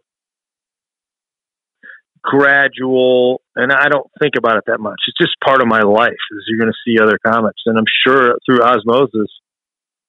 gradual 2.26 3.40
and 3.54 3.72
I 3.72 3.88
don't 3.88 4.10
think 4.20 4.34
about 4.36 4.58
it 4.58 4.64
that 4.66 4.80
much. 4.80 4.98
It's 5.08 5.18
just 5.18 5.38
part 5.44 5.62
of 5.62 5.68
my 5.68 5.80
life 5.80 6.10
is 6.32 6.44
you're 6.48 6.58
going 6.58 6.72
to 6.72 6.82
see 6.84 7.00
other 7.00 7.18
comics 7.24 7.62
and 7.66 7.78
I'm 7.78 7.90
sure 8.04 8.34
through 8.44 8.62
osmosis 8.62 9.30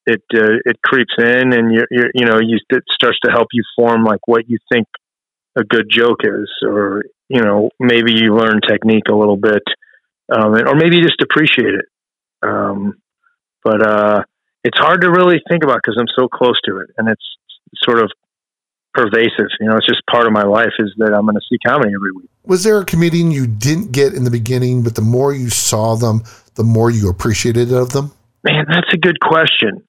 it 0.05 0.24
uh, 0.33 0.57
it 0.65 0.81
creeps 0.83 1.13
in 1.17 1.53
and 1.53 1.74
you 1.74 1.86
you 2.13 2.25
know 2.25 2.39
you 2.39 2.59
it 2.69 2.83
starts 2.91 3.19
to 3.25 3.31
help 3.31 3.50
you 3.53 3.63
form 3.75 4.03
like 4.03 4.21
what 4.25 4.50
you 4.50 4.57
think 4.71 4.88
a 5.55 5.63
good 5.63 5.88
joke 5.89 6.21
is 6.24 6.50
or 6.63 7.03
you 7.29 7.41
know, 7.41 7.69
maybe 7.79 8.13
you 8.13 8.36
learn 8.36 8.62
technique 8.67 9.09
a 9.09 9.15
little 9.15 9.38
bit, 9.38 9.63
um, 10.31 10.53
or 10.53 10.75
maybe 10.75 10.97
you 10.97 11.03
just 11.03 11.21
appreciate 11.21 11.74
it. 11.74 11.86
Um, 12.41 12.93
but 13.63 13.86
uh, 13.86 14.24
it's 14.63 14.77
hard 14.77 15.01
to 15.01 15.12
really 15.12 15.41
think 15.50 15.63
about 15.63 15.79
because 15.83 15.97
I'm 16.00 16.07
so 16.17 16.27
close 16.27 16.59
to 16.65 16.77
it, 16.77 16.89
and 16.97 17.09
it's 17.09 17.38
sort 17.83 18.00
of 18.00 18.12
pervasive. 18.97 19.47
You 19.59 19.67
know, 19.67 19.77
it's 19.77 19.85
just 19.85 20.01
part 20.09 20.25
of 20.25 20.33
my 20.33 20.43
life 20.43 20.73
is 20.79 20.91
that 20.97 21.13
I'm 21.13 21.25
going 21.25 21.35
to 21.35 21.41
see 21.49 21.57
comedy 21.65 21.91
every 21.95 22.11
week. 22.11 22.29
Was 22.45 22.63
there 22.63 22.79
a 22.79 22.85
comedian 22.85 23.29
you 23.29 23.45
didn't 23.45 23.91
get 23.91 24.13
in 24.13 24.23
the 24.23 24.31
beginning, 24.31 24.83
but 24.83 24.95
the 24.95 25.01
more 25.01 25.33
you 25.33 25.49
saw 25.49 25.95
them, 25.95 26.23
the 26.55 26.63
more 26.63 26.89
you 26.89 27.07
appreciated 27.09 27.71
of 27.71 27.91
them? 27.91 28.11
Man, 28.43 28.65
that's 28.67 28.91
a 28.91 28.97
good 28.97 29.19
question. 29.19 29.83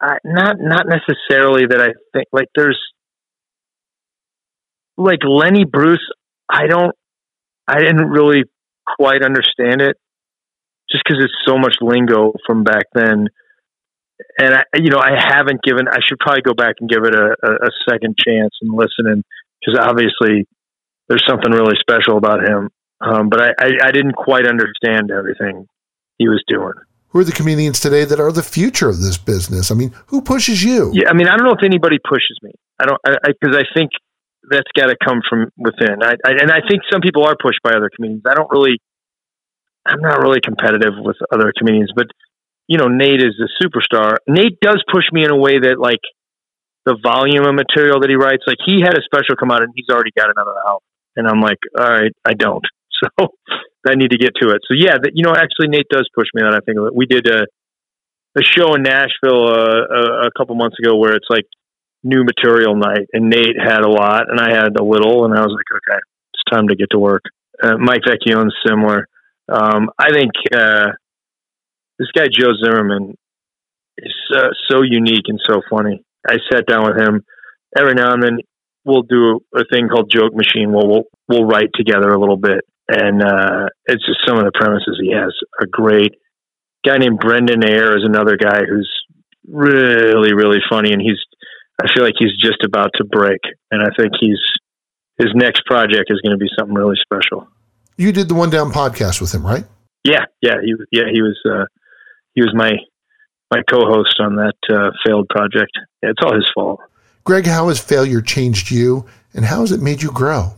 I, 0.00 0.16
not 0.24 0.56
not 0.58 0.86
necessarily 0.86 1.66
that 1.68 1.78
I 1.78 1.92
think 2.14 2.28
like 2.32 2.48
there's 2.54 2.80
like 4.96 5.18
Lenny 5.22 5.64
Bruce, 5.64 6.06
I 6.50 6.66
don't, 6.66 6.94
I 7.68 7.80
didn't 7.80 8.08
really 8.08 8.44
quite 8.98 9.22
understand 9.22 9.82
it 9.82 9.96
just 10.90 11.04
because 11.04 11.22
it's 11.22 11.34
so 11.46 11.58
much 11.58 11.74
lingo 11.82 12.32
from 12.46 12.64
back 12.64 12.86
then. 12.94 13.28
And 14.38 14.54
I, 14.54 14.62
you 14.74 14.90
know, 14.90 14.98
I 14.98 15.12
haven't 15.16 15.62
given, 15.62 15.88
I 15.88 15.98
should 16.06 16.18
probably 16.18 16.42
go 16.42 16.54
back 16.54 16.76
and 16.80 16.88
give 16.88 17.04
it 17.04 17.14
a, 17.14 17.36
a, 17.42 17.50
a 17.66 17.70
second 17.88 18.16
chance 18.18 18.54
and 18.60 18.72
listen. 18.72 19.06
And 19.06 19.24
because 19.60 19.78
obviously 19.80 20.46
there's 21.08 21.24
something 21.28 21.52
really 21.52 21.76
special 21.80 22.16
about 22.16 22.40
him. 22.46 22.70
Um, 23.00 23.28
but 23.28 23.40
I, 23.40 23.48
I, 23.58 23.70
I 23.84 23.90
didn't 23.92 24.14
quite 24.14 24.46
understand 24.46 25.10
everything 25.10 25.66
he 26.18 26.28
was 26.28 26.42
doing 26.46 26.74
who 27.10 27.18
are 27.18 27.24
the 27.24 27.32
comedians 27.32 27.80
today 27.80 28.04
that 28.04 28.20
are 28.20 28.30
the 28.30 28.42
future 28.42 28.88
of 28.88 29.00
this 29.00 29.18
business? 29.18 29.70
I 29.70 29.74
mean, 29.74 29.90
who 30.06 30.22
pushes 30.22 30.62
you? 30.62 30.92
Yeah, 30.94 31.10
I 31.10 31.12
mean, 31.12 31.26
I 31.26 31.36
don't 31.36 31.44
know 31.44 31.58
if 31.58 31.64
anybody 31.64 31.98
pushes 31.98 32.38
me. 32.42 32.52
I 32.78 32.86
don't 32.86 33.00
because 33.02 33.56
I, 33.56 33.58
I, 33.58 33.62
I, 33.62 33.74
think 33.74 33.90
that's 34.48 34.70
got 34.76 34.86
to 34.86 34.96
come 35.04 35.20
from 35.28 35.50
within. 35.58 36.02
I, 36.02 36.14
I, 36.24 36.30
and 36.40 36.50
I 36.50 36.60
think 36.68 36.82
some 36.90 37.00
people 37.00 37.24
are 37.26 37.36
pushed 37.40 37.60
by 37.62 37.72
other 37.72 37.90
comedians. 37.94 38.22
I 38.28 38.34
don't 38.34 38.50
really, 38.50 38.78
I'm 39.84 40.00
not 40.00 40.22
really 40.22 40.40
competitive 40.40 40.94
with 40.98 41.16
other 41.32 41.52
comedians, 41.56 41.90
but 41.94 42.06
you 42.70 42.78
know, 42.78 42.86
Nate 42.86 43.20
is 43.20 43.34
a 43.42 43.50
superstar. 43.58 44.18
Nate 44.28 44.60
does 44.62 44.80
push 44.92 45.02
me 45.10 45.24
in 45.24 45.32
a 45.32 45.36
way 45.36 45.58
that 45.58 45.80
like 45.80 45.98
the 46.86 46.96
volume 47.02 47.44
of 47.44 47.52
material 47.52 47.98
that 47.98 48.08
he 48.08 48.14
writes, 48.14 48.44
like 48.46 48.62
he 48.64 48.80
had 48.80 48.94
a 48.94 49.02
special 49.02 49.34
come 49.34 49.50
out 49.50 49.62
and 49.62 49.72
he's 49.74 49.90
already 49.90 50.12
got 50.16 50.30
another 50.30 50.54
out. 50.68 50.84
And 51.16 51.26
I'm 51.26 51.40
like, 51.40 51.58
all 51.76 51.90
right, 51.90 52.12
I 52.24 52.34
don't. 52.34 52.64
So 53.82 53.92
I 53.92 53.94
need 53.94 54.10
to 54.10 54.18
get 54.18 54.32
to 54.42 54.50
it. 54.50 54.60
So 54.68 54.76
yeah, 54.76 54.96
that, 55.02 55.12
you 55.14 55.24
know, 55.24 55.32
actually 55.32 55.68
Nate 55.68 55.88
does 55.88 56.06
push 56.14 56.26
me 56.34 56.42
on. 56.42 56.54
I 56.54 56.60
think 56.60 56.76
we 56.92 57.06
did 57.06 57.26
a, 57.26 57.46
a 58.36 58.42
show 58.42 58.74
in 58.74 58.82
Nashville 58.82 59.48
uh, 59.48 59.88
a, 59.88 60.26
a 60.26 60.30
couple 60.36 60.54
months 60.54 60.76
ago 60.78 60.96
where 60.96 61.14
it's 61.14 61.26
like 61.30 61.46
new 62.04 62.22
material 62.22 62.76
night, 62.76 63.08
and 63.14 63.30
Nate 63.30 63.56
had 63.58 63.80
a 63.80 63.88
lot, 63.88 64.28
and 64.28 64.38
I 64.38 64.50
had 64.50 64.76
a 64.78 64.84
little, 64.84 65.24
and 65.24 65.32
I 65.32 65.40
was 65.40 65.56
like, 65.56 65.80
okay, 65.80 66.00
it's 66.34 66.42
time 66.52 66.68
to 66.68 66.76
get 66.76 66.90
to 66.90 66.98
work. 66.98 67.22
Uh, 67.62 67.78
Mike 67.78 68.02
Vecchione's 68.06 68.54
similar. 68.66 69.08
Um, 69.48 69.88
I 69.98 70.12
think 70.12 70.32
uh, 70.54 70.92
this 72.00 72.08
guy 72.16 72.28
Joe 72.32 72.52
Zimmerman 72.64 73.14
is 73.98 74.14
uh, 74.34 74.48
so 74.70 74.80
unique 74.82 75.26
and 75.26 75.38
so 75.46 75.60
funny. 75.68 76.02
I 76.26 76.38
sat 76.50 76.66
down 76.66 76.86
with 76.86 76.98
him 76.98 77.22
every 77.76 77.94
now 77.94 78.14
and 78.14 78.22
then. 78.22 78.38
We'll 78.86 79.02
do 79.02 79.40
a 79.54 79.64
thing 79.70 79.88
called 79.88 80.10
Joke 80.10 80.32
Machine. 80.34 80.72
Where 80.72 80.86
we'll 80.86 81.04
we'll 81.28 81.44
write 81.44 81.68
together 81.74 82.08
a 82.08 82.18
little 82.18 82.38
bit, 82.38 82.64
and 82.88 83.22
uh, 83.22 83.66
it's 83.84 84.04
just 84.06 84.20
some 84.26 84.38
of 84.38 84.44
the 84.44 84.52
premises 84.54 84.98
he 84.98 85.12
has 85.12 85.34
are 85.60 85.66
great. 85.70 86.14
guy 86.84 86.96
named 86.96 87.18
Brendan 87.18 87.62
Ayer 87.62 87.94
is 87.98 88.04
another 88.04 88.38
guy 88.38 88.60
who's 88.66 88.90
really 89.46 90.32
really 90.32 90.60
funny, 90.70 90.92
and 90.92 91.02
he's 91.02 91.20
I 91.78 91.92
feel 91.92 92.04
like 92.04 92.14
he's 92.18 92.34
just 92.40 92.64
about 92.64 92.92
to 92.94 93.04
break, 93.04 93.40
and 93.70 93.82
I 93.82 93.90
think 93.98 94.12
he's 94.18 94.40
his 95.18 95.28
next 95.34 95.66
project 95.66 96.08
is 96.08 96.22
going 96.22 96.32
to 96.32 96.42
be 96.42 96.48
something 96.58 96.74
really 96.74 96.96
special. 96.96 97.46
You 97.98 98.12
did 98.12 98.30
the 98.30 98.34
One 98.34 98.48
Down 98.48 98.72
podcast 98.72 99.20
with 99.20 99.34
him, 99.34 99.44
right? 99.44 99.64
Yeah, 100.04 100.24
yeah, 100.40 100.56
he 100.64 100.74
yeah 100.90 101.04
he 101.12 101.20
was 101.20 101.38
uh, 101.44 101.66
he 102.40 102.44
was 102.44 102.54
my 102.54 102.72
my 103.50 103.62
co-host 103.68 104.14
on 104.20 104.36
that 104.36 104.54
uh, 104.72 104.90
failed 105.04 105.28
project. 105.28 105.72
Yeah, 106.02 106.10
it's 106.10 106.20
all 106.24 106.34
his 106.34 106.48
fault. 106.54 106.80
Greg, 107.24 107.46
how 107.46 107.68
has 107.68 107.80
failure 107.80 108.22
changed 108.22 108.70
you, 108.70 109.06
and 109.34 109.44
how 109.44 109.60
has 109.60 109.72
it 109.72 109.80
made 109.80 110.02
you 110.02 110.10
grow? 110.10 110.54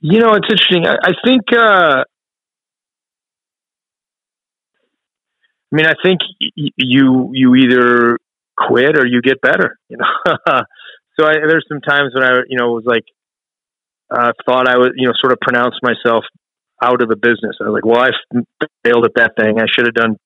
You 0.00 0.20
know, 0.20 0.34
it's 0.34 0.48
interesting. 0.50 0.86
I, 0.86 0.96
I 1.02 1.12
think. 1.24 1.42
Uh, 1.52 2.04
I 5.70 5.76
mean, 5.76 5.86
I 5.86 5.94
think 6.02 6.20
y- 6.56 6.70
you 6.76 7.30
you 7.34 7.54
either 7.54 8.18
quit 8.56 8.96
or 8.98 9.06
you 9.06 9.20
get 9.22 9.40
better. 9.40 9.78
You 9.88 9.98
know, 9.98 10.06
so 11.20 11.26
I, 11.26 11.34
there's 11.46 11.66
some 11.68 11.80
times 11.80 12.12
when 12.14 12.24
I, 12.24 12.38
you 12.48 12.58
know, 12.58 12.70
was 12.70 12.84
like, 12.86 13.04
uh, 14.10 14.32
thought 14.46 14.66
I 14.66 14.78
was, 14.78 14.92
you 14.96 15.06
know, 15.06 15.12
sort 15.20 15.32
of 15.32 15.38
pronounced 15.40 15.78
myself 15.82 16.24
out 16.82 17.02
of 17.02 17.08
the 17.08 17.16
business. 17.16 17.56
I 17.60 17.68
was 17.68 17.74
like, 17.74 17.84
well, 17.84 18.02
I 18.02 18.10
failed 18.84 19.04
at 19.04 19.14
that 19.16 19.32
thing. 19.38 19.58
I 19.58 19.66
should 19.72 19.86
have 19.86 19.94
done 19.94 20.16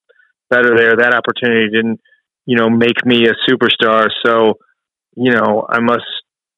better 0.51 0.77
there. 0.77 0.97
That 0.97 1.15
opportunity 1.15 1.71
didn't, 1.71 2.01
you 2.47 2.57
know, 2.57 2.69
make 2.69 3.05
me 3.05 3.27
a 3.27 3.51
superstar. 3.51 4.09
So, 4.25 4.55
you 5.17 5.33
know, 5.33 5.67
I 5.69 5.81
must 5.81 6.05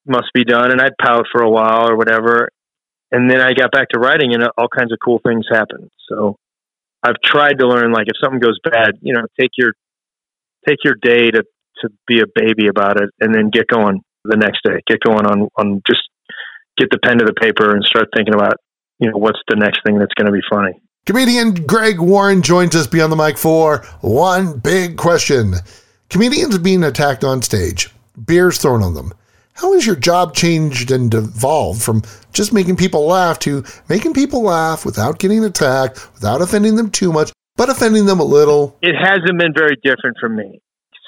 must 0.07 0.29
be 0.35 0.45
done. 0.45 0.71
And 0.71 0.81
I'd 0.81 0.99
pout 1.01 1.27
for 1.33 1.43
a 1.43 1.51
while 1.51 1.89
or 1.89 1.97
whatever. 1.97 2.51
And 3.11 3.31
then 3.31 3.41
I 3.41 3.53
got 3.53 3.71
back 3.71 3.89
to 3.91 4.01
writing, 4.01 4.35
and 4.35 4.45
all 4.59 4.69
kinds 4.69 4.93
of 4.93 4.99
cool 5.05 5.21
things 5.25 5.47
happened. 5.51 5.91
So, 6.09 6.37
I've 7.03 7.21
tried 7.25 7.59
to 7.59 7.69
learn 7.69 7.93
like 7.93 8.07
if 8.09 8.17
something 8.23 8.41
goes 8.41 8.59
bad, 8.65 8.93
you 9.03 9.13
know, 9.13 9.23
take 9.39 9.51
your 9.57 9.73
take 10.67 10.79
your 10.85 10.95
day 11.01 11.31
to 11.31 11.45
to 11.83 11.89
be 12.07 12.21
a 12.21 12.27
baby 12.35 12.69
about 12.69 13.01
it, 13.01 13.11
and 13.21 13.35
then 13.35 13.51
get 13.51 13.69
going 13.69 14.01
the 14.25 14.37
next 14.37 14.61
day. 14.65 14.81
Get 14.87 15.01
going 15.01 15.27
on 15.27 15.49
on 15.57 15.83
just 15.87 16.03
get 16.79 16.89
the 16.91 16.99
pen 16.99 17.19
to 17.19 17.25
the 17.25 17.35
paper 17.35 17.71
and 17.71 17.85
start 17.85 18.09
thinking 18.17 18.35
about 18.35 18.55
you 18.99 19.11
know 19.11 19.19
what's 19.19 19.41
the 19.49 19.57
next 19.57 19.81
thing 19.85 19.99
that's 19.99 20.15
going 20.15 20.27
to 20.27 20.33
be 20.33 20.43
funny. 20.51 20.81
Comedian 21.07 21.67
Greg 21.67 22.01
Warren 22.01 22.41
joins 22.41 22.75
us 22.75 22.87
beyond 22.87 23.13
the 23.13 23.17
mic 23.17 23.37
for 23.37 23.85
one 24.01 24.59
big 24.59 24.97
question. 24.97 25.55
Comedians 26.09 26.57
being 26.59 26.83
attacked 26.83 27.25
on 27.25 27.43
stage, 27.43 27.91
beers 28.25 28.59
thrown 28.59 28.83
on 28.83 28.95
them. 28.95 29.13
How 29.55 29.73
has 29.75 29.87
your 29.87 29.97
job 29.97 30.35
changed 30.35 30.91
and 30.91 31.13
evolved 31.13 31.83
from 31.83 32.03
just 32.33 32.53
making 32.53 32.77
people 32.77 33.07
laugh 33.07 33.39
to 33.41 33.65
making 33.89 34.15
people 34.15 34.43
laugh 34.43 34.85
without 34.85 35.19
getting 35.19 35.45
attacked, 35.45 36.13
without 36.15 36.41
offending 36.41 36.77
them 36.77 36.91
too 36.91 37.13
much, 37.13 37.33
but 37.57 37.69
offending 37.69 38.07
them 38.07 38.19
a 38.19 38.25
little? 38.25 38.77
It 38.81 38.97
hasn't 38.97 39.39
been 39.39 39.53
very 39.55 39.77
different 39.85 40.17
for 40.19 40.29
me. 40.29 40.61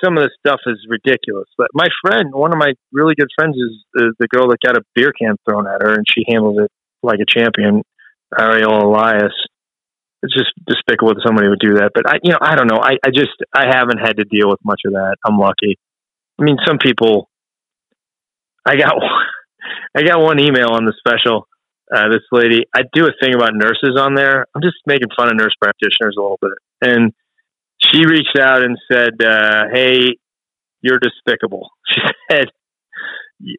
Some 0.05 0.19
of 0.19 0.25
the 0.25 0.31
stuff 0.38 0.61
is 0.66 0.87
ridiculous. 0.88 1.49
But 1.57 1.69
my 1.73 1.88
friend, 2.02 2.35
one 2.35 2.52
of 2.52 2.59
my 2.59 2.75
really 2.93 3.14
good 3.14 3.31
friends, 3.35 3.57
is, 3.57 3.73
is 3.95 4.14
the 4.21 4.28
girl 4.28 4.49
that 4.49 4.59
got 4.64 4.76
a 4.76 4.83
beer 4.95 5.12
can 5.19 5.37
thrown 5.49 5.66
at 5.66 5.81
her, 5.81 5.95
and 5.95 6.05
she 6.07 6.23
handled 6.28 6.61
it 6.61 6.71
like 7.06 7.20
a 7.20 7.40
champion. 7.40 7.82
Ariel 8.38 8.82
Elias 8.82 9.32
it's 10.22 10.34
just 10.34 10.52
despicable 10.66 11.14
that 11.14 11.22
somebody 11.25 11.48
would 11.48 11.60
do 11.60 11.75
that. 11.75 11.92
But 11.94 12.08
I, 12.08 12.18
you 12.22 12.32
know, 12.32 12.38
I 12.40 12.56
don't 12.56 12.66
know. 12.66 12.80
I, 12.80 12.96
I 13.04 13.10
just, 13.10 13.36
I 13.54 13.66
haven't 13.70 13.98
had 13.98 14.16
to 14.16 14.25
deal 14.25 14.48
with 14.48 14.58
much 14.64 14.80
of 14.86 14.92
that. 14.92 15.16
I'm 15.25 15.38
lucky. 15.38 15.78
I 16.38 16.42
mean, 16.42 16.56
some 16.66 16.78
people, 16.78 17.28
I 18.64 18.76
got, 18.76 18.94
I 19.96 20.02
got 20.02 20.20
one 20.20 20.40
email 20.40 20.70
on 20.70 20.84
the 20.84 20.94
special. 20.98 21.46
Uh, 21.94 22.08
this 22.08 22.22
lady, 22.32 22.64
I 22.75 22.82
do 22.92 23.06
a 23.06 23.12
thing 23.20 23.34
about 23.34 23.54
nurses 23.54 23.96
on 23.96 24.14
there. 24.14 24.46
I'm 24.54 24.62
just 24.62 24.76
making 24.86 25.08
fun 25.16 25.28
of 25.28 25.36
nurse 25.36 25.54
practitioners 25.60 26.16
a 26.18 26.20
little 26.20 26.38
bit. 26.40 26.58
And 26.82 27.12
she 27.78 28.04
reached 28.06 28.36
out 28.40 28.62
and 28.62 28.76
said, 28.90 29.22
uh, 29.22 29.64
Hey, 29.72 30.16
you're 30.82 30.98
despicable. 30.98 31.70
She 31.94 32.00
said, 32.30 32.46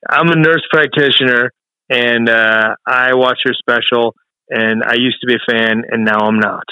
I'm 0.10 0.28
a 0.30 0.36
nurse 0.36 0.64
practitioner 0.70 1.54
and, 1.90 2.30
uh, 2.30 2.76
I 2.86 3.16
watched 3.16 3.42
her 3.46 3.54
special 3.54 4.16
and 4.50 4.84
I 4.84 4.96
used 4.96 5.18
to 5.22 5.28
be 5.28 5.36
a 5.36 5.52
fan, 5.52 5.84
and 5.90 6.06
now 6.06 6.20
I'm 6.20 6.40
not 6.40 6.64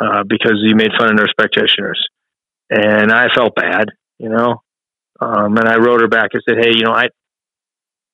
uh, 0.00 0.24
because 0.28 0.58
you 0.62 0.74
made 0.74 0.90
fun 0.98 1.10
of 1.10 1.16
nurse 1.16 1.32
practitioners, 1.36 2.04
and 2.70 3.12
I 3.12 3.28
felt 3.34 3.54
bad, 3.54 3.90
you 4.18 4.28
know. 4.28 4.62
Um, 5.20 5.56
and 5.56 5.68
I 5.68 5.76
wrote 5.76 6.00
her 6.00 6.08
back 6.08 6.30
and 6.32 6.42
said, 6.48 6.58
"Hey, 6.60 6.72
you 6.74 6.84
know, 6.84 6.92
I 6.92 7.08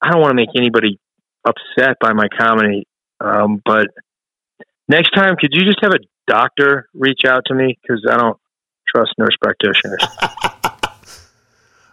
I 0.02 0.10
don't 0.10 0.20
want 0.20 0.30
to 0.30 0.36
make 0.36 0.50
anybody 0.56 0.98
upset 1.44 1.96
by 2.00 2.12
my 2.12 2.28
comedy, 2.28 2.86
um, 3.20 3.62
but 3.64 3.88
next 4.88 5.10
time, 5.10 5.36
could 5.36 5.50
you 5.52 5.64
just 5.64 5.78
have 5.82 5.92
a 5.92 6.00
doctor 6.26 6.88
reach 6.92 7.22
out 7.26 7.44
to 7.46 7.54
me 7.54 7.78
because 7.80 8.06
I 8.08 8.16
don't 8.16 8.36
trust 8.94 9.12
nurse 9.18 9.36
practitioners." 9.40 10.04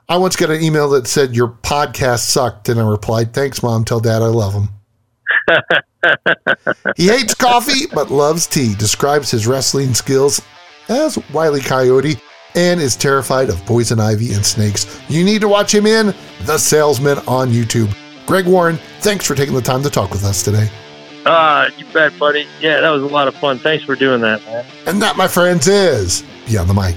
I 0.07 0.17
once 0.17 0.35
got 0.35 0.51
an 0.51 0.61
email 0.61 0.89
that 0.89 1.07
said 1.07 1.35
your 1.35 1.47
podcast 1.47 2.19
sucked, 2.19 2.69
and 2.69 2.79
I 2.79 2.87
replied, 2.87 3.33
"Thanks, 3.33 3.63
mom. 3.63 3.85
Tell 3.85 3.99
dad 3.99 4.21
I 4.21 4.27
love 4.27 4.53
him." 4.53 4.69
he 6.95 7.07
hates 7.07 7.33
coffee 7.33 7.87
but 7.93 8.11
loves 8.11 8.45
tea, 8.45 8.75
describes 8.75 9.31
his 9.31 9.47
wrestling 9.47 9.95
skills 9.95 10.41
as 10.89 11.17
Wiley 11.33 11.61
Coyote, 11.61 12.17
and 12.53 12.79
is 12.79 12.95
terrified 12.95 13.49
of 13.49 13.63
poison 13.65 13.99
ivy 13.99 14.33
and 14.33 14.45
snakes. 14.45 15.01
You 15.09 15.23
need 15.23 15.41
to 15.41 15.47
watch 15.47 15.73
him 15.73 15.87
in 15.87 16.13
The 16.43 16.59
Salesman 16.59 17.17
on 17.27 17.49
YouTube. 17.49 17.93
Greg 18.27 18.45
Warren, 18.45 18.77
thanks 19.01 19.25
for 19.25 19.33
taking 19.33 19.55
the 19.55 19.61
time 19.61 19.81
to 19.83 19.89
talk 19.89 20.11
with 20.11 20.23
us 20.23 20.43
today. 20.43 20.69
Ah, 21.25 21.63
uh, 21.63 21.69
you 21.77 21.85
bet, 21.91 22.17
buddy. 22.19 22.47
Yeah, 22.61 22.81
that 22.81 22.91
was 22.91 23.01
a 23.01 23.07
lot 23.07 23.27
of 23.27 23.35
fun. 23.35 23.57
Thanks 23.57 23.83
for 23.83 23.95
doing 23.95 24.21
that, 24.21 24.43
man. 24.45 24.65
And 24.85 25.01
that, 25.01 25.17
my 25.17 25.27
friends, 25.27 25.67
is 25.67 26.23
Beyond 26.45 26.69
the 26.69 26.75
Mic. 26.75 26.95